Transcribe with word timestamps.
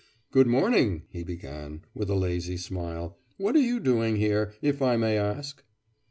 'Good 0.31 0.47
morning!' 0.47 1.03
he 1.11 1.23
began, 1.23 1.81
with 1.93 2.09
a 2.09 2.15
lazy 2.15 2.57
smile; 2.57 3.19
'what 3.37 3.55
are 3.55 3.59
you 3.59 3.79
doing 3.79 4.15
here, 4.15 4.51
if 4.59 4.81
I 4.81 4.97
may 4.97 5.15
ask? 5.15 5.63